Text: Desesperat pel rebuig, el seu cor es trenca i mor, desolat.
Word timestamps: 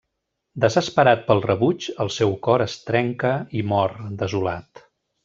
Desesperat 0.63 1.19
pel 1.27 1.43
rebuig, 1.43 1.89
el 2.05 2.09
seu 2.15 2.33
cor 2.47 2.63
es 2.67 2.79
trenca 2.87 3.35
i 3.61 3.63
mor, 3.75 3.95
desolat. 4.23 4.83